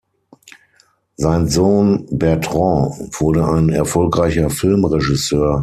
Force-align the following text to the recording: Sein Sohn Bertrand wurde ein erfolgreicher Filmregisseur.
Sein 1.17 1.47
Sohn 1.47 2.07
Bertrand 2.11 2.95
wurde 3.19 3.45
ein 3.47 3.69
erfolgreicher 3.69 4.49
Filmregisseur. 4.49 5.59